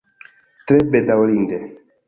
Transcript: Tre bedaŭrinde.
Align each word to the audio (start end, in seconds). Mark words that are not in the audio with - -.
Tre 0.71 0.79
bedaŭrinde. 0.95 1.63